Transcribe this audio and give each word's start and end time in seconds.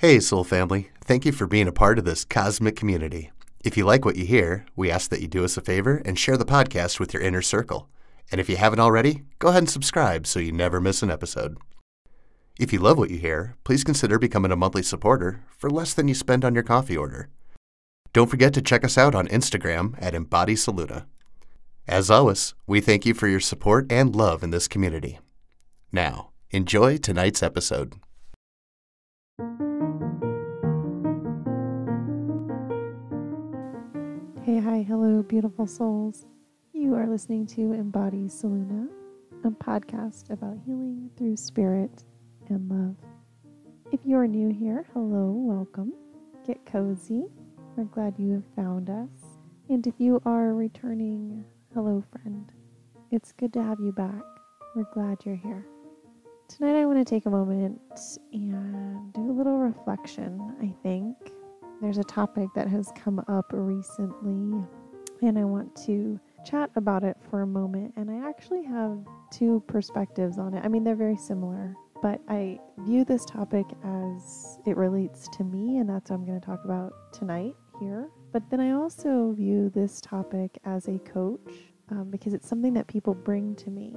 Hey, 0.00 0.18
Soul 0.18 0.44
Family. 0.44 0.88
Thank 1.04 1.26
you 1.26 1.32
for 1.32 1.46
being 1.46 1.68
a 1.68 1.72
part 1.72 1.98
of 1.98 2.06
this 2.06 2.24
cosmic 2.24 2.74
community. 2.74 3.32
If 3.62 3.76
you 3.76 3.84
like 3.84 4.06
what 4.06 4.16
you 4.16 4.24
hear, 4.24 4.64
we 4.74 4.90
ask 4.90 5.10
that 5.10 5.20
you 5.20 5.28
do 5.28 5.44
us 5.44 5.58
a 5.58 5.60
favor 5.60 6.00
and 6.06 6.18
share 6.18 6.38
the 6.38 6.46
podcast 6.46 6.98
with 6.98 7.12
your 7.12 7.22
inner 7.22 7.42
circle. 7.42 7.86
And 8.32 8.40
if 8.40 8.48
you 8.48 8.56
haven't 8.56 8.80
already, 8.80 9.24
go 9.40 9.48
ahead 9.48 9.64
and 9.64 9.68
subscribe 9.68 10.26
so 10.26 10.40
you 10.40 10.52
never 10.52 10.80
miss 10.80 11.02
an 11.02 11.10
episode. 11.10 11.58
If 12.58 12.72
you 12.72 12.78
love 12.78 12.96
what 12.96 13.10
you 13.10 13.18
hear, 13.18 13.56
please 13.62 13.84
consider 13.84 14.18
becoming 14.18 14.50
a 14.50 14.56
monthly 14.56 14.82
supporter 14.82 15.42
for 15.58 15.68
less 15.68 15.92
than 15.92 16.08
you 16.08 16.14
spend 16.14 16.46
on 16.46 16.54
your 16.54 16.62
coffee 16.62 16.96
order. 16.96 17.28
Don't 18.14 18.30
forget 18.30 18.54
to 18.54 18.62
check 18.62 18.82
us 18.84 18.96
out 18.96 19.14
on 19.14 19.28
Instagram 19.28 19.96
at 20.02 20.14
Embody 20.14 20.54
Soluna. 20.54 21.04
As 21.86 22.10
always, 22.10 22.54
we 22.66 22.80
thank 22.80 23.04
you 23.04 23.12
for 23.12 23.28
your 23.28 23.38
support 23.38 23.92
and 23.92 24.16
love 24.16 24.42
in 24.42 24.48
this 24.48 24.66
community. 24.66 25.18
Now, 25.92 26.30
enjoy 26.52 26.96
tonight's 26.96 27.42
episode. 27.42 27.96
Hello, 34.90 35.22
beautiful 35.22 35.68
souls. 35.68 36.26
You 36.72 36.96
are 36.96 37.06
listening 37.06 37.46
to 37.46 37.74
Embody 37.74 38.24
Soluna, 38.24 38.88
a 39.44 39.50
podcast 39.50 40.30
about 40.30 40.58
healing 40.66 41.08
through 41.16 41.36
spirit 41.36 42.02
and 42.48 42.68
love. 42.68 42.96
If 43.92 44.00
you 44.04 44.16
are 44.16 44.26
new 44.26 44.48
here, 44.48 44.84
hello, 44.92 45.30
welcome. 45.30 45.92
Get 46.44 46.66
cozy. 46.66 47.22
We're 47.76 47.84
glad 47.84 48.18
you 48.18 48.32
have 48.32 48.56
found 48.56 48.90
us. 48.90 49.38
And 49.68 49.86
if 49.86 49.94
you 49.98 50.20
are 50.24 50.54
returning, 50.54 51.44
hello, 51.72 52.02
friend. 52.10 52.50
It's 53.12 53.30
good 53.30 53.52
to 53.52 53.62
have 53.62 53.78
you 53.78 53.92
back. 53.92 54.24
We're 54.74 54.92
glad 54.92 55.18
you're 55.24 55.36
here. 55.36 55.64
Tonight, 56.48 56.80
I 56.80 56.84
want 56.84 56.98
to 56.98 57.04
take 57.04 57.26
a 57.26 57.30
moment 57.30 57.80
and 58.32 59.12
do 59.12 59.20
a 59.20 59.36
little 59.38 59.58
reflection, 59.58 60.52
I 60.60 60.74
think 60.82 61.16
there's 61.80 61.98
a 61.98 62.04
topic 62.04 62.48
that 62.54 62.66
has 62.66 62.92
come 62.94 63.24
up 63.26 63.46
recently, 63.52 64.66
and 65.28 65.38
I 65.38 65.44
want 65.44 65.74
to 65.86 66.18
chat 66.44 66.70
about 66.76 67.04
it 67.04 67.16
for 67.28 67.42
a 67.42 67.46
moment. 67.46 67.92
And 67.96 68.10
I 68.10 68.28
actually 68.28 68.64
have 68.64 68.98
two 69.30 69.62
perspectives 69.66 70.38
on 70.38 70.54
it. 70.54 70.64
I 70.64 70.68
mean, 70.68 70.84
they're 70.84 70.94
very 70.94 71.16
similar, 71.16 71.74
but 72.02 72.20
I 72.28 72.58
view 72.78 73.04
this 73.04 73.24
topic 73.24 73.66
as 73.84 74.58
it 74.66 74.76
relates 74.76 75.28
to 75.36 75.44
me, 75.44 75.78
and 75.78 75.88
that's 75.88 76.10
what 76.10 76.16
I'm 76.16 76.26
going 76.26 76.40
to 76.40 76.46
talk 76.46 76.64
about 76.64 77.12
tonight 77.12 77.54
here. 77.78 78.08
But 78.32 78.48
then 78.50 78.60
I 78.60 78.72
also 78.72 79.32
view 79.32 79.70
this 79.70 80.00
topic 80.00 80.58
as 80.64 80.88
a 80.88 80.98
coach 81.00 81.50
um, 81.90 82.10
because 82.10 82.32
it's 82.32 82.48
something 82.48 82.72
that 82.74 82.86
people 82.86 83.14
bring 83.14 83.54
to 83.56 83.70
me, 83.70 83.96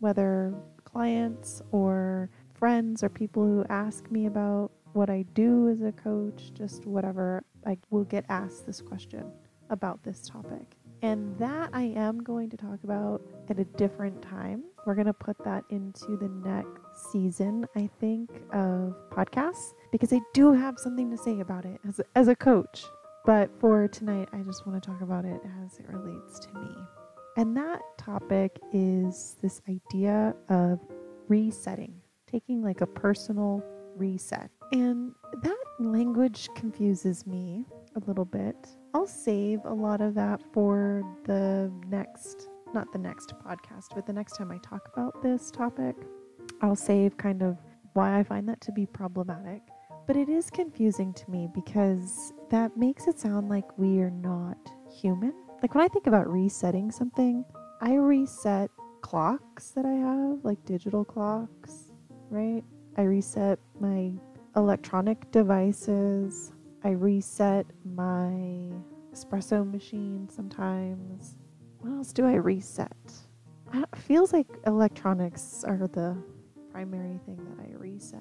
whether 0.00 0.54
clients 0.84 1.62
or 1.72 2.30
friends 2.52 3.02
or 3.02 3.08
people 3.08 3.42
who 3.44 3.64
ask 3.68 4.10
me 4.10 4.26
about 4.26 4.70
what 4.92 5.10
I 5.10 5.24
do 5.34 5.68
as 5.68 5.82
a 5.82 5.90
coach, 5.92 6.52
just 6.54 6.86
whatever, 6.86 7.42
I 7.66 7.78
will 7.90 8.04
get 8.04 8.24
asked 8.28 8.66
this 8.66 8.80
question 8.80 9.32
about 9.70 10.02
this 10.02 10.28
topic. 10.28 10.76
And 11.02 11.38
that 11.38 11.70
I 11.72 11.82
am 11.96 12.22
going 12.22 12.48
to 12.50 12.56
talk 12.56 12.78
about 12.82 13.20
at 13.50 13.58
a 13.58 13.64
different 13.64 14.22
time. 14.22 14.64
We're 14.86 14.94
going 14.94 15.06
to 15.06 15.12
put 15.12 15.36
that 15.44 15.64
into 15.68 16.16
the 16.16 16.28
next 16.48 17.12
season, 17.12 17.66
I 17.76 17.90
think, 18.00 18.30
of 18.52 18.94
podcasts 19.10 19.74
because 19.92 20.12
I 20.12 20.20
do 20.32 20.52
have 20.52 20.78
something 20.78 21.10
to 21.10 21.18
say 21.18 21.40
about 21.40 21.64
it 21.66 21.78
as 21.86 21.98
a, 21.98 22.04
as 22.14 22.28
a 22.28 22.36
coach. 22.36 22.84
But 23.26 23.50
for 23.58 23.88
tonight, 23.88 24.28
I 24.32 24.38
just 24.38 24.66
want 24.66 24.82
to 24.82 24.86
talk 24.86 25.00
about 25.00 25.24
it 25.24 25.40
as 25.64 25.78
it 25.78 25.86
relates 25.88 26.38
to 26.40 26.54
me. 26.54 26.70
And 27.36 27.56
that 27.56 27.80
topic 27.98 28.60
is 28.72 29.36
this 29.42 29.60
idea 29.68 30.34
of 30.48 30.78
resetting, 31.28 31.94
taking 32.30 32.62
like 32.62 32.80
a 32.80 32.86
personal 32.86 33.62
reset. 33.96 34.50
And 34.72 35.12
that 35.42 35.64
language 35.80 36.48
confuses 36.54 37.26
me 37.26 37.64
a 37.96 38.00
little 38.06 38.24
bit. 38.24 38.56
I'll 38.92 39.06
save 39.06 39.64
a 39.64 39.72
lot 39.72 40.00
of 40.00 40.14
that 40.14 40.42
for 40.52 41.02
the 41.24 41.72
next, 41.88 42.48
not 42.72 42.92
the 42.92 42.98
next 42.98 43.34
podcast, 43.44 43.88
but 43.94 44.06
the 44.06 44.12
next 44.12 44.36
time 44.36 44.50
I 44.50 44.58
talk 44.58 44.88
about 44.92 45.22
this 45.22 45.50
topic. 45.50 45.96
I'll 46.60 46.76
save 46.76 47.16
kind 47.16 47.42
of 47.42 47.58
why 47.94 48.18
I 48.18 48.22
find 48.22 48.48
that 48.48 48.60
to 48.62 48.72
be 48.72 48.86
problematic. 48.86 49.62
But 50.06 50.16
it 50.16 50.28
is 50.28 50.50
confusing 50.50 51.14
to 51.14 51.30
me 51.30 51.48
because 51.54 52.32
that 52.50 52.76
makes 52.76 53.06
it 53.06 53.18
sound 53.18 53.48
like 53.48 53.78
we 53.78 54.00
are 54.00 54.10
not 54.10 54.58
human. 54.90 55.32
Like 55.62 55.74
when 55.74 55.84
I 55.84 55.88
think 55.88 56.06
about 56.06 56.30
resetting 56.30 56.90
something, 56.90 57.44
I 57.80 57.94
reset 57.94 58.70
clocks 59.00 59.70
that 59.70 59.86
I 59.86 59.92
have, 59.92 60.44
like 60.44 60.62
digital 60.64 61.04
clocks, 61.04 61.92
right? 62.30 62.62
I 62.96 63.02
reset 63.02 63.58
my 63.80 64.12
electronic 64.56 65.30
devices. 65.30 66.53
I 66.84 66.90
reset 66.90 67.66
my 67.84 68.70
espresso 69.10 69.68
machine 69.70 70.28
sometimes. 70.28 71.36
What 71.80 71.92
else 71.92 72.12
do 72.12 72.26
I 72.26 72.34
reset? 72.34 72.92
It 73.72 73.96
feels 73.96 74.34
like 74.34 74.46
electronics 74.66 75.64
are 75.64 75.88
the 75.88 76.14
primary 76.70 77.18
thing 77.24 77.38
that 77.48 77.64
I 77.64 77.74
reset. 77.78 78.20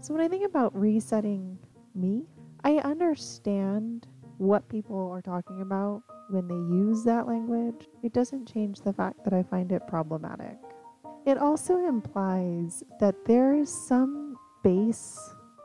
So 0.00 0.12
when 0.12 0.22
I 0.22 0.28
think 0.28 0.44
about 0.44 0.74
resetting 0.74 1.56
me, 1.94 2.24
I 2.64 2.78
understand 2.78 4.08
what 4.38 4.68
people 4.68 5.08
are 5.12 5.22
talking 5.22 5.60
about 5.60 6.02
when 6.30 6.48
they 6.48 6.54
use 6.54 7.04
that 7.04 7.28
language. 7.28 7.88
It 8.02 8.12
doesn't 8.12 8.52
change 8.52 8.80
the 8.80 8.92
fact 8.92 9.22
that 9.24 9.32
I 9.32 9.44
find 9.44 9.70
it 9.70 9.86
problematic. 9.86 10.56
It 11.26 11.38
also 11.38 11.86
implies 11.86 12.82
that 12.98 13.14
there 13.24 13.54
is 13.54 13.70
some 13.70 14.36
base 14.64 15.16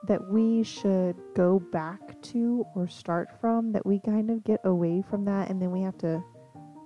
that 0.08 0.30
we 0.30 0.64
should 0.64 1.16
go 1.36 1.60
back 1.72 2.22
to 2.22 2.66
or 2.76 2.88
start 2.88 3.30
from, 3.40 3.72
that 3.72 3.86
we 3.86 4.00
kind 4.00 4.30
of 4.30 4.44
get 4.44 4.60
away 4.64 5.04
from 5.10 5.26
that 5.26 5.50
and 5.50 5.62
then 5.62 5.72
we 5.72 5.82
have 5.82 5.98
to 6.00 6.24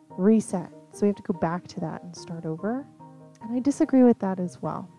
reset. 0.09 0.69
So 0.91 1.01
we 1.01 1.07
have 1.07 1.15
to 1.17 1.23
go 1.23 1.39
back 1.39 1.67
to 1.67 1.79
that 1.81 2.03
and 2.03 2.15
start 2.15 2.45
over. 2.45 2.85
And 3.41 3.55
I 3.55 3.59
disagree 3.59 4.03
with 4.03 4.19
that 4.19 4.39
as 4.39 4.61
well. 4.61 4.89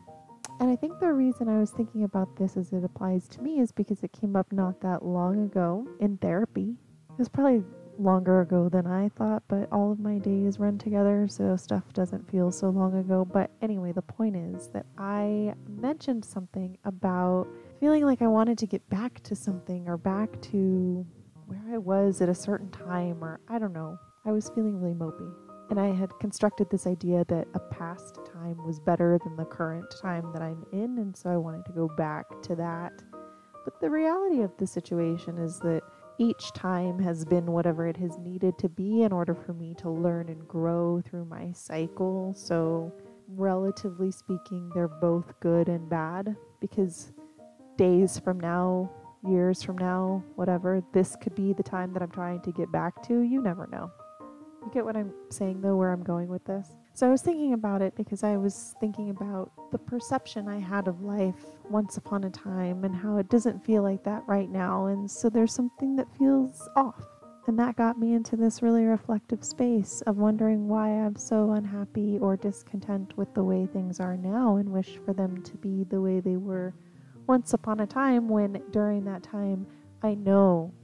And 0.61 0.71
I 0.71 0.77
think 0.77 1.01
the 1.01 1.13
reason 1.13 1.49
I 1.49 1.59
was 1.59 1.71
thinking 1.71 2.05
about 2.05 2.37
this 2.37 2.57
as 2.57 2.73
it 2.73 2.85
applies 2.85 3.27
to 3.29 3.43
me 3.43 3.61
is 3.61 3.73
because 3.73 4.03
it 4.03 4.13
came 4.13 4.37
up 4.37 4.53
not 4.53 4.81
that 4.83 5.05
long 5.05 5.45
ago 5.45 5.87
in 6.01 6.19
therapy. 6.19 6.77
It 7.11 7.19
was 7.19 7.29
probably 7.29 7.65
longer 7.99 8.41
ago 8.41 8.69
than 8.69 8.87
I 8.87 9.09
thought, 9.11 9.43
but 9.49 9.69
all 9.73 9.93
of 9.93 10.01
my 10.01 10.19
days 10.19 10.59
run 10.59 10.79
together, 10.79 11.27
so 11.29 11.57
stuff 11.57 11.93
doesn't 11.93 12.31
feel 12.31 12.51
so 12.51 12.71
long 12.71 12.97
ago. 12.99 13.25
But 13.25 13.51
anyway, 13.63 13.93
the 13.93 14.03
point 14.03 14.37
is 14.37 14.69
that 14.69 14.87
I 14.99 15.55
mentioned 15.69 16.25
something 16.25 16.79
about 16.85 17.47
feeling 17.81 18.05
like 18.05 18.21
I 18.21 18.27
wanted 18.27 18.59
to 18.59 18.67
get 18.67 18.87
back 18.91 19.23
to 19.23 19.35
something 19.35 19.89
or 19.89 19.97
back 19.97 20.41
to 20.43 21.07
where 21.47 21.75
I 21.75 21.79
was 21.79 22.21
at 22.21 22.29
a 22.29 22.35
certain 22.35 22.71
time, 22.71 23.25
or 23.25 23.41
I 23.49 23.59
don't 23.59 23.73
know. 23.73 23.99
I 24.27 24.33
was 24.33 24.51
feeling 24.55 24.79
really 24.79 24.95
mopey. 24.95 25.33
And 25.71 25.81
I 25.81 25.95
had 25.95 26.11
constructed 26.21 26.69
this 26.71 26.87
idea 26.87 27.25
that 27.29 27.49
a 27.55 27.59
past 27.59 28.19
time 28.33 28.57
was 28.67 28.79
better 28.79 29.19
than 29.25 29.37
the 29.37 29.47
current 29.47 29.87
time 30.03 30.31
that 30.35 30.43
I'm 30.43 30.67
in, 30.73 30.99
and 30.99 31.17
so 31.17 31.31
I 31.31 31.39
wanted 31.39 31.65
to 31.67 31.73
go 31.73 31.89
back 31.97 32.27
to 32.43 32.55
that. 32.57 32.93
But 33.65 33.81
the 33.81 33.89
reality 33.89 34.43
of 34.43 34.53
the 34.59 34.67
situation 34.67 35.39
is 35.39 35.59
that 35.61 35.81
each 36.19 36.53
time 36.53 36.99
has 36.99 37.25
been 37.25 37.47
whatever 37.47 37.87
it 37.87 37.97
has 37.97 38.19
needed 38.19 38.59
to 38.59 38.69
be 38.69 39.03
in 39.03 39.13
order 39.13 39.35
for 39.35 39.55
me 39.55 39.75
to 39.79 39.89
learn 39.89 40.29
and 40.29 40.47
grow 40.47 41.01
through 41.01 41.25
my 41.25 41.51
cycle. 41.53 42.35
So, 42.37 42.93
relatively 43.29 44.11
speaking, 44.11 44.71
they're 44.75 44.89
both 44.89 45.33
good 45.41 45.69
and 45.69 45.89
bad 45.89 46.37
because 46.61 47.13
days 47.81 48.19
from 48.19 48.39
now, 48.39 48.91
years 49.27 49.63
from 49.63 49.79
now, 49.79 50.23
whatever, 50.37 50.83
this 50.93 51.17
could 51.17 51.35
be 51.35 51.55
the 51.55 51.63
time 51.63 51.95
that 51.95 52.03
I'm 52.03 52.11
trying 52.11 52.43
to 52.43 52.53
get 52.53 52.71
back 52.71 53.03
to. 53.07 53.23
You 53.23 53.41
never 53.41 53.67
know. 53.73 53.91
You 54.63 54.71
get 54.71 54.85
what 54.85 54.99
I'm 54.99 55.15
saying, 55.31 55.63
though, 55.63 55.77
where 55.77 55.91
I'm 55.91 56.03
going 56.03 56.29
with 56.29 56.45
this? 56.45 56.77
So 56.93 57.07
I 57.07 57.11
was 57.11 57.23
thinking 57.23 57.55
about 57.55 57.81
it 57.81 57.97
because 57.97 58.23
I 58.23 58.37
was 58.37 58.75
thinking 58.81 59.09
about 59.09 59.51
the 59.73 59.79
perception 59.79 60.47
I 60.47 60.59
had 60.59 60.89
of 60.89 61.01
life 61.01 61.43
once 61.71 61.97
upon 61.97 62.25
a 62.25 62.31
time 62.31 62.85
and 62.85 62.95
how 62.95 63.17
it 63.17 63.31
doesn't 63.31 63.65
feel 63.65 63.83
like 63.83 64.05
that 64.05 64.25
right 64.27 64.51
now. 64.51 64.85
And 64.89 65.11
so 65.11 65.31
there's 65.31 65.55
something 65.55 65.97
that 65.97 66.15
feels 66.19 66.69
off. 66.77 67.03
And 67.47 67.59
that 67.59 67.77
got 67.77 67.99
me 67.99 68.13
into 68.13 68.37
this 68.37 68.61
really 68.61 68.85
reflective 68.85 69.43
space 69.43 70.03
of 70.03 70.19
wondering 70.19 70.69
why 70.69 70.91
I'm 70.91 71.17
so 71.17 71.53
unhappy 71.53 72.19
or 72.19 72.37
discontent 72.37 73.17
with 73.17 73.33
the 73.33 73.43
way 73.43 73.65
things 73.65 74.01
are 74.01 74.19
now 74.19 74.57
and 74.57 74.69
wish 74.69 74.99
for 75.07 75.15
them 75.15 75.43
to 75.45 75.57
be 75.57 75.85
the 75.85 76.03
way 76.03 76.21
they 76.21 76.37
were 76.37 76.75
once 77.31 77.55
upon 77.55 77.79
a 77.79 77.87
time 77.87 78.29
when 78.29 78.61
during 78.73 79.05
that 79.05 79.23
time 79.23 79.65
I 80.03 80.15
know, 80.15 80.75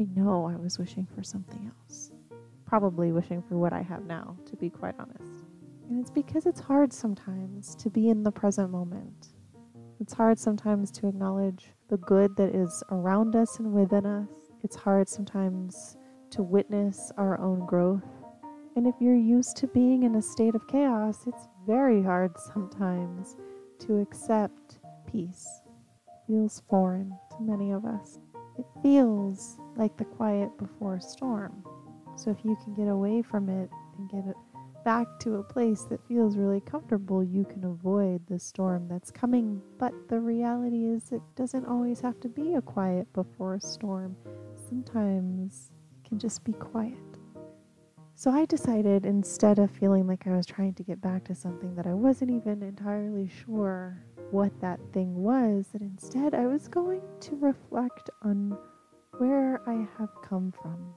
I 0.00 0.06
know 0.14 0.46
I 0.46 0.54
was 0.54 0.78
wishing 0.78 1.04
for 1.12 1.24
something 1.24 1.68
else. 1.80 2.12
Probably 2.64 3.10
wishing 3.10 3.42
for 3.42 3.58
what 3.58 3.72
I 3.72 3.82
have 3.82 4.04
now, 4.04 4.36
to 4.46 4.54
be 4.54 4.70
quite 4.70 4.94
honest. 5.00 5.42
And 5.90 6.00
it's 6.00 6.12
because 6.12 6.46
it's 6.46 6.60
hard 6.60 6.92
sometimes 6.92 7.74
to 7.74 7.90
be 7.90 8.08
in 8.08 8.22
the 8.22 8.30
present 8.30 8.70
moment. 8.70 9.30
It's 9.98 10.12
hard 10.12 10.38
sometimes 10.38 10.92
to 10.92 11.08
acknowledge 11.08 11.72
the 11.88 11.96
good 11.96 12.36
that 12.36 12.54
is 12.54 12.84
around 12.92 13.34
us 13.34 13.58
and 13.58 13.72
within 13.72 14.06
us. 14.06 14.28
It's 14.62 14.76
hard 14.76 15.08
sometimes 15.08 15.96
to 16.30 16.44
witness 16.44 17.10
our 17.16 17.40
own 17.40 17.66
growth. 17.66 18.06
And 18.76 18.86
if 18.86 18.94
you're 19.00 19.16
used 19.16 19.56
to 19.56 19.66
being 19.66 20.04
in 20.04 20.14
a 20.14 20.22
state 20.22 20.54
of 20.54 20.68
chaos, 20.68 21.24
it's 21.26 21.48
very 21.66 22.00
hard 22.00 22.38
sometimes 22.54 23.36
to 23.80 23.98
accept 23.98 24.78
peace 25.10 25.62
feels 26.26 26.62
foreign 26.68 27.10
to 27.30 27.36
many 27.40 27.72
of 27.72 27.84
us. 27.84 28.18
It 28.58 28.66
feels 28.82 29.58
like 29.76 29.96
the 29.96 30.04
quiet 30.04 30.56
before 30.58 30.96
a 30.96 31.00
storm. 31.00 31.64
So 32.16 32.30
if 32.30 32.38
you 32.44 32.56
can 32.64 32.74
get 32.74 32.88
away 32.88 33.22
from 33.22 33.48
it 33.48 33.70
and 33.98 34.10
get 34.10 34.26
it 34.26 34.36
back 34.84 35.06
to 35.18 35.34
a 35.34 35.42
place 35.42 35.82
that 35.90 36.06
feels 36.06 36.36
really 36.36 36.60
comfortable, 36.60 37.22
you 37.22 37.44
can 37.44 37.64
avoid 37.64 38.26
the 38.28 38.38
storm 38.38 38.86
that's 38.88 39.10
coming. 39.10 39.60
But 39.78 39.92
the 40.08 40.20
reality 40.20 40.86
is, 40.86 41.12
it 41.12 41.20
doesn't 41.34 41.66
always 41.66 42.00
have 42.00 42.20
to 42.20 42.28
be 42.28 42.54
a 42.54 42.62
quiet 42.62 43.12
before 43.12 43.56
a 43.56 43.60
storm. 43.60 44.16
Sometimes 44.68 45.72
it 45.92 46.08
can 46.08 46.18
just 46.18 46.44
be 46.44 46.52
quiet. 46.52 46.94
So 48.14 48.30
I 48.30 48.46
decided 48.46 49.04
instead 49.04 49.58
of 49.58 49.70
feeling 49.70 50.06
like 50.06 50.26
I 50.26 50.34
was 50.34 50.46
trying 50.46 50.72
to 50.74 50.82
get 50.82 51.02
back 51.02 51.24
to 51.24 51.34
something 51.34 51.74
that 51.74 51.86
I 51.86 51.92
wasn't 51.92 52.30
even 52.30 52.62
entirely 52.62 53.28
sure 53.28 54.06
what 54.30 54.52
that 54.60 54.80
thing 54.92 55.14
was, 55.14 55.68
that 55.72 55.82
instead 55.82 56.34
I 56.34 56.46
was 56.46 56.68
going 56.68 57.02
to 57.20 57.36
reflect 57.36 58.10
on 58.22 58.56
where 59.18 59.60
I 59.68 59.86
have 59.98 60.10
come 60.22 60.52
from. 60.62 60.94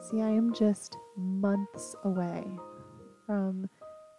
See, 0.00 0.20
I 0.20 0.30
am 0.30 0.52
just 0.52 0.96
months 1.16 1.94
away 2.04 2.44
from 3.26 3.68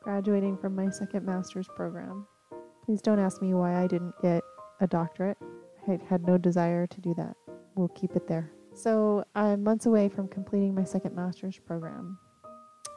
graduating 0.02 0.58
from 0.58 0.76
my 0.76 0.90
second 0.90 1.26
master's 1.26 1.68
program. 1.76 2.28
Please 2.86 3.02
don't 3.02 3.20
ask 3.20 3.42
me 3.42 3.54
why 3.54 3.82
I 3.82 3.88
didn't 3.88 4.14
get 4.22 4.44
a 4.80 4.88
doctorate. 4.88 5.38
I 5.88 6.00
had 6.08 6.26
no 6.26 6.38
desire 6.38 6.86
to 6.88 7.02
do 7.02 7.14
that. 7.16 7.36
We'll 7.76 7.90
keep 7.90 8.16
it 8.16 8.28
there. 8.28 8.52
So 8.74 9.24
I'm 9.36 9.64
months 9.64 9.86
away 9.86 10.10
from 10.10 10.28
completing 10.28 10.76
my 10.76 10.84
second 10.84 11.16
master's 11.16 11.58
program, 11.58 12.18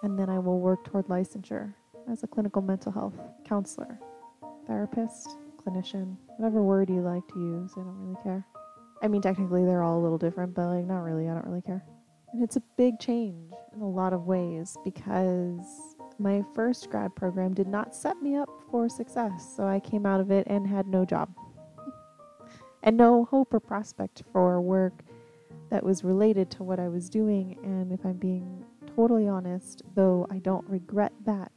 and 0.02 0.18
then 0.18 0.28
I 0.28 0.38
will 0.38 0.60
work 0.60 0.84
toward 0.84 1.06
licensure 1.06 1.74
as 2.10 2.22
a 2.22 2.26
clinical 2.26 2.62
mental 2.62 2.90
health 2.90 3.14
counselor, 3.44 3.98
therapist, 4.68 5.36
clinician, 5.56 6.16
whatever 6.36 6.62
word 6.62 6.88
you 6.88 7.00
like 7.00 7.26
to 7.28 7.38
use. 7.38 7.72
I 7.76 7.80
don't 7.80 7.98
really 7.98 8.22
care. 8.22 8.46
I 9.02 9.08
mean, 9.08 9.22
technically, 9.22 9.64
they're 9.64 9.82
all 9.82 9.98
a 9.98 10.02
little 10.02 10.18
different, 10.18 10.54
but 10.54 10.66
like, 10.66 10.84
not 10.84 11.00
really. 11.00 11.28
I 11.28 11.34
don't 11.34 11.46
really 11.46 11.62
care. 11.62 11.84
And 12.32 12.42
it's 12.42 12.56
a 12.56 12.62
big 12.76 12.98
change 12.98 13.52
in 13.74 13.80
a 13.80 13.88
lot 13.88 14.12
of 14.12 14.26
ways 14.26 14.76
because 14.84 15.96
my 16.18 16.44
first 16.54 16.90
grad 16.90 17.14
program 17.14 17.54
did 17.54 17.68
not 17.68 17.94
set 17.94 18.20
me 18.20 18.36
up 18.36 18.50
for 18.70 18.88
success. 18.88 19.54
So 19.56 19.66
I 19.66 19.80
came 19.80 20.04
out 20.04 20.20
of 20.20 20.30
it 20.30 20.46
and 20.48 20.66
had 20.66 20.86
no 20.86 21.04
job 21.04 21.30
and 22.82 22.96
no 22.96 23.24
hope 23.24 23.54
or 23.54 23.60
prospect 23.60 24.24
for 24.32 24.60
work 24.60 25.02
that 25.70 25.82
was 25.82 26.04
related 26.04 26.50
to 26.50 26.62
what 26.62 26.80
I 26.80 26.88
was 26.88 27.08
doing. 27.08 27.58
And 27.62 27.92
if 27.92 28.04
I'm 28.04 28.14
being 28.16 28.64
totally 28.94 29.28
honest, 29.28 29.82
though 29.94 30.26
I 30.30 30.38
don't 30.38 30.68
regret 30.68 31.12
that 31.24 31.52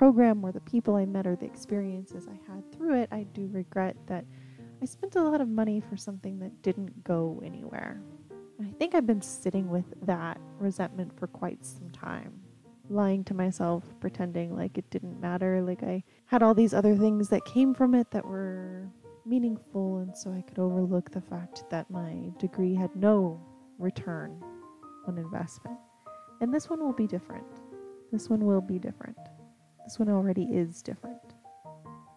program 0.00 0.42
or 0.42 0.50
the 0.50 0.60
people 0.60 0.96
I 0.96 1.04
met 1.04 1.26
or 1.26 1.36
the 1.36 1.44
experiences 1.44 2.26
I 2.26 2.50
had 2.50 2.72
through 2.72 3.02
it, 3.02 3.10
I 3.12 3.24
do 3.34 3.50
regret 3.52 3.94
that 4.06 4.24
I 4.80 4.86
spent 4.86 5.14
a 5.14 5.22
lot 5.22 5.42
of 5.42 5.48
money 5.50 5.78
for 5.78 5.94
something 5.94 6.38
that 6.38 6.62
didn't 6.62 7.04
go 7.04 7.42
anywhere. 7.44 8.00
And 8.58 8.66
I 8.66 8.72
think 8.78 8.94
I've 8.94 9.06
been 9.06 9.20
sitting 9.20 9.68
with 9.68 9.84
that 10.06 10.40
resentment 10.58 11.12
for 11.18 11.26
quite 11.26 11.66
some 11.66 11.90
time, 11.90 12.32
lying 12.88 13.24
to 13.24 13.34
myself, 13.34 13.84
pretending 14.00 14.56
like 14.56 14.78
it 14.78 14.88
didn't 14.88 15.20
matter, 15.20 15.60
like 15.60 15.82
I 15.82 16.02
had 16.24 16.42
all 16.42 16.54
these 16.54 16.72
other 16.72 16.96
things 16.96 17.28
that 17.28 17.44
came 17.44 17.74
from 17.74 17.94
it 17.94 18.10
that 18.10 18.24
were 18.24 18.88
meaningful, 19.26 19.98
and 19.98 20.16
so 20.16 20.32
I 20.32 20.40
could 20.40 20.58
overlook 20.58 21.10
the 21.10 21.20
fact 21.20 21.64
that 21.68 21.90
my 21.90 22.30
degree 22.38 22.74
had 22.74 22.96
no 22.96 23.38
return 23.78 24.42
on 25.06 25.18
investment. 25.18 25.76
And 26.40 26.54
this 26.54 26.70
one 26.70 26.80
will 26.80 26.94
be 26.94 27.06
different. 27.06 27.44
This 28.10 28.30
one 28.30 28.46
will 28.46 28.62
be 28.62 28.78
different. 28.78 29.18
This 29.84 29.98
one 29.98 30.08
already 30.08 30.44
is 30.44 30.82
different. 30.82 31.20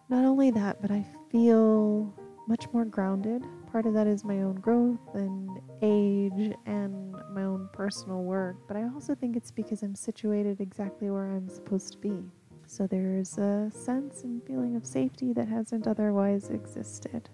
Not 0.08 0.24
only 0.24 0.50
that, 0.50 0.80
but 0.80 0.90
I 0.90 1.04
feel 1.30 2.14
much 2.46 2.66
more 2.72 2.84
grounded. 2.84 3.42
Part 3.72 3.86
of 3.86 3.94
that 3.94 4.06
is 4.06 4.24
my 4.24 4.42
own 4.42 4.56
growth 4.56 5.14
and 5.14 5.60
age 5.82 6.54
and 6.66 7.12
my 7.32 7.44
own 7.44 7.68
personal 7.72 8.22
work, 8.22 8.56
but 8.68 8.76
I 8.76 8.84
also 8.84 9.14
think 9.14 9.36
it's 9.36 9.50
because 9.50 9.82
I'm 9.82 9.94
situated 9.94 10.60
exactly 10.60 11.10
where 11.10 11.32
I'm 11.32 11.48
supposed 11.48 11.92
to 11.92 11.98
be. 11.98 12.22
So 12.66 12.86
there's 12.86 13.36
a 13.38 13.70
sense 13.70 14.22
and 14.22 14.42
feeling 14.44 14.76
of 14.76 14.86
safety 14.86 15.32
that 15.32 15.48
hasn't 15.48 15.86
otherwise 15.86 16.50
existed. 16.50 17.28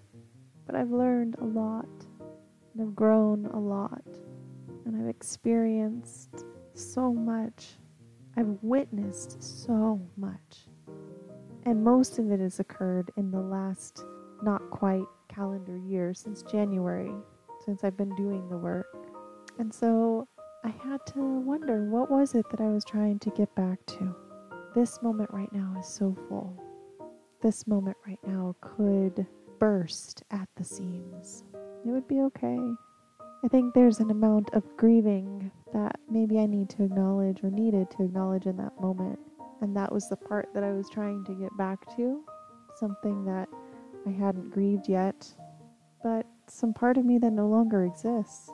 But 0.65 0.75
I've 0.75 0.91
learned 0.91 1.35
a 1.39 1.45
lot 1.45 1.87
and 2.73 2.81
I've 2.81 2.95
grown 2.95 3.45
a 3.47 3.59
lot 3.59 4.03
and 4.85 4.95
I've 5.01 5.09
experienced 5.09 6.45
so 6.73 7.13
much. 7.13 7.77
I've 8.37 8.57
witnessed 8.61 9.41
so 9.41 10.01
much. 10.17 10.67
And 11.65 11.83
most 11.83 12.17
of 12.17 12.31
it 12.31 12.39
has 12.39 12.59
occurred 12.59 13.11
in 13.17 13.31
the 13.31 13.41
last 13.41 14.03
not 14.41 14.61
quite 14.71 15.05
calendar 15.27 15.77
year 15.77 16.13
since 16.13 16.41
January, 16.43 17.11
since 17.65 17.83
I've 17.83 17.97
been 17.97 18.15
doing 18.15 18.49
the 18.49 18.57
work. 18.57 18.87
And 19.59 19.73
so 19.73 20.27
I 20.63 20.69
had 20.69 21.05
to 21.07 21.19
wonder 21.19 21.89
what 21.89 22.09
was 22.09 22.33
it 22.35 22.45
that 22.51 22.61
I 22.61 22.69
was 22.69 22.85
trying 22.85 23.19
to 23.19 23.29
get 23.31 23.53
back 23.55 23.85
to? 23.87 24.15
This 24.73 25.01
moment 25.01 25.29
right 25.31 25.51
now 25.51 25.75
is 25.79 25.87
so 25.87 26.15
full. 26.29 26.57
This 27.41 27.67
moment 27.67 27.97
right 28.07 28.19
now 28.25 28.55
could 28.61 29.25
burst 29.59 30.23
at 30.31 30.47
the 30.55 30.63
seams. 30.63 31.43
It 31.85 31.89
would 31.89 32.07
be 32.07 32.21
okay. 32.21 32.57
I 33.43 33.47
think 33.47 33.73
there's 33.73 33.99
an 33.99 34.11
amount 34.11 34.51
of 34.53 34.63
grieving 34.77 35.51
that 35.73 35.99
maybe 36.07 36.37
I 36.37 36.45
need 36.45 36.69
to 36.71 36.83
acknowledge 36.83 37.43
or 37.43 37.49
needed 37.49 37.89
to 37.91 38.03
acknowledge 38.03 38.45
in 38.45 38.55
that 38.57 38.79
moment. 38.79 39.17
And 39.61 39.75
that 39.75 39.91
was 39.91 40.07
the 40.07 40.15
part 40.15 40.49
that 40.53 40.63
I 40.63 40.71
was 40.73 40.89
trying 40.89 41.23
to 41.25 41.33
get 41.33 41.55
back 41.57 41.95
to. 41.95 42.23
Something 42.75 43.25
that 43.25 43.49
I 44.07 44.11
hadn't 44.11 44.51
grieved 44.51 44.87
yet, 44.87 45.27
but 46.03 46.25
some 46.47 46.73
part 46.73 46.97
of 46.97 47.05
me 47.05 47.17
that 47.17 47.31
no 47.31 47.47
longer 47.47 47.85
exists. 47.85 48.51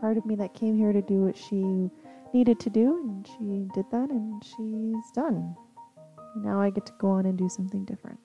Part 0.00 0.16
of 0.16 0.24
me 0.24 0.36
that 0.36 0.54
came 0.54 0.76
here 0.76 0.92
to 0.92 1.02
do 1.02 1.22
what 1.22 1.36
she 1.36 1.90
needed 2.32 2.60
to 2.60 2.70
do, 2.70 3.00
and 3.08 3.26
she 3.26 3.68
did 3.74 3.90
that, 3.90 4.10
and 4.10 4.42
she's 4.42 5.10
done. 5.14 5.54
Now 6.36 6.60
I 6.60 6.70
get 6.70 6.86
to 6.86 6.92
go 6.98 7.08
on 7.10 7.26
and 7.26 7.36
do 7.36 7.48
something 7.48 7.84
different. 7.84 8.18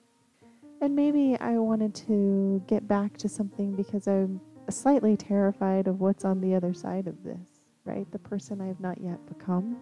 And 0.80 0.94
maybe 0.94 1.36
I 1.40 1.58
wanted 1.58 1.94
to 2.06 2.62
get 2.66 2.86
back 2.86 3.16
to 3.18 3.28
something 3.28 3.74
because 3.74 4.06
I'm 4.06 4.40
slightly 4.70 5.16
terrified 5.16 5.86
of 5.88 6.00
what's 6.00 6.24
on 6.24 6.40
the 6.40 6.54
other 6.54 6.72
side 6.72 7.06
of 7.06 7.22
this, 7.22 7.62
right? 7.84 8.10
The 8.12 8.18
person 8.18 8.60
I've 8.60 8.80
not 8.80 9.00
yet 9.00 9.24
become. 9.26 9.76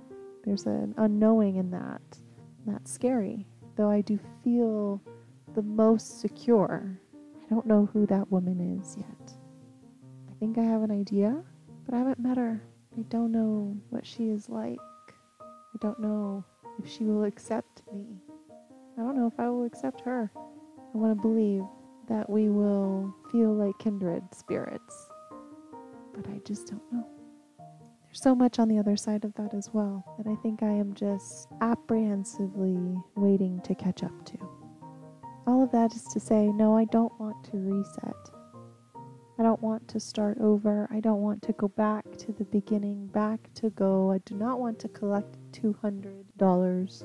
There's 0.45 0.67
an 0.67 0.95
unknowing 0.97 1.57
in 1.57 1.71
that. 1.71 2.01
That's 2.67 2.91
scary, 2.91 3.47
though 3.77 3.91
I 3.91 4.01
do 4.01 4.19
feel 4.43 5.01
the 5.55 5.63
most 5.63 6.21
secure. 6.21 6.99
I 7.15 7.55
don't 7.55 7.67
know 7.67 7.89
who 7.93 8.07
that 8.07 8.31
woman 8.31 8.79
is 8.81 8.97
yet. 8.97 9.33
I 10.31 10.35
think 10.41 10.59
I 10.59 10.63
have 10.63 10.83
an 10.83 10.91
idea, 10.91 11.43
but 11.85 11.95
I 11.95 11.99
haven't 11.99 12.19
met 12.19 12.37
her. 12.37 12.63
I 12.99 13.03
don't 13.03 13.33
know 13.33 13.77
what 13.91 14.07
she 14.07 14.29
is 14.29 14.49
like. 14.49 14.79
I 15.41 15.79
don't 15.81 16.01
know 16.01 16.45
if 16.83 16.91
she 16.91 17.05
will 17.05 17.25
accept 17.25 17.83
me. 17.93 18.05
I 18.99 19.03
don't 19.03 19.17
know 19.17 19.27
if 19.27 19.39
I 19.39 19.49
will 19.49 19.65
accept 19.65 20.01
her. 20.03 20.31
I 20.37 20.99
want 20.99 21.17
to 21.17 21.23
believe 21.23 21.63
that 22.09 22.29
we 22.29 22.49
will 22.49 23.15
feel 23.31 23.53
like 23.55 23.79
kindred 23.79 24.23
spirits, 24.35 25.09
but 26.15 26.27
I 26.29 26.41
just 26.45 26.69
don't 26.69 26.93
know. 26.93 27.07
There's 28.05 28.23
so 28.23 28.35
much 28.35 28.59
on 28.59 28.69
the 28.69 28.79
other 28.79 28.97
side 28.97 29.25
of 29.25 29.35
that 29.35 29.55
as 29.55 29.71
well 29.73 30.05
that 30.19 30.31
I 30.31 30.35
think 30.43 30.63
I 30.63 30.71
am 30.71 30.93
just 30.95 31.49
apprehensively 31.61 32.97
waiting 33.17 33.61
to 33.63 33.75
catch 33.75 34.03
up 34.03 34.25
to. 34.27 34.39
All 35.47 35.63
of 35.63 35.73
that 35.73 35.95
is 35.95 36.05
to 36.13 36.21
say, 36.21 36.49
no, 36.49 36.77
I 36.77 36.85
don't 36.85 37.19
want 37.19 37.43
to 37.45 37.57
reset. 37.57 38.15
I 39.39 39.43
don't 39.43 39.63
want 39.63 39.89
to 39.89 39.99
start 39.99 40.39
over. 40.41 40.87
I 40.93 41.01
don't 41.01 41.23
want 41.23 41.43
to 41.43 41.53
go 41.55 41.69
back 41.69 42.05
to 42.19 42.33
the 42.33 42.45
beginning, 42.45 43.07
back 43.07 43.41
to 43.55 43.71
go. 43.71 44.13
I 44.13 44.19
do 44.19 44.35
not 44.35 44.61
want 44.61 44.79
to 44.81 44.89
collect 44.89 45.37
$200. 45.53 47.05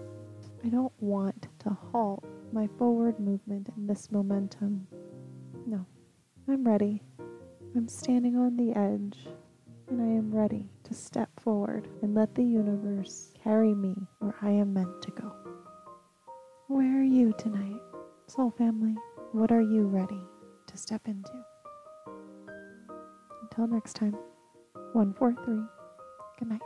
I 0.63 0.67
don't 0.67 0.93
want 0.99 1.47
to 1.59 1.77
halt 1.91 2.25
my 2.51 2.67
forward 2.77 3.19
movement 3.19 3.69
in 3.75 3.87
this 3.87 4.11
momentum. 4.11 4.87
No, 5.65 5.85
I'm 6.47 6.67
ready. 6.67 7.01
I'm 7.75 7.87
standing 7.87 8.37
on 8.37 8.57
the 8.57 8.77
edge, 8.77 9.27
and 9.89 10.01
I 10.01 10.17
am 10.17 10.33
ready 10.33 10.69
to 10.85 10.93
step 10.93 11.29
forward 11.39 11.87
and 12.01 12.15
let 12.15 12.33
the 12.35 12.43
universe 12.43 13.31
carry 13.43 13.73
me 13.73 13.95
where 14.19 14.35
I 14.41 14.49
am 14.49 14.73
meant 14.73 15.01
to 15.03 15.11
go. 15.11 15.31
Where 16.67 16.99
are 16.99 17.03
you 17.03 17.33
tonight? 17.37 17.81
Soul 18.27 18.51
family, 18.57 18.95
what 19.31 19.51
are 19.51 19.61
you 19.61 19.83
ready 19.83 20.21
to 20.67 20.77
step 20.77 21.01
into? 21.07 21.31
Until 23.41 23.67
next 23.67 23.95
time, 23.95 24.17
143, 24.93 25.63
good 26.39 26.49
night. 26.49 26.61